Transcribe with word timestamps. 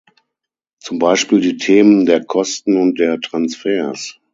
Zum 0.79 0.97
Beispiel 0.97 1.41
die 1.41 1.57
Themen 1.57 2.07
der 2.07 2.25
Kosten 2.25 2.75
und 2.75 2.97
der 2.97 3.19
Transfers. 3.21 4.19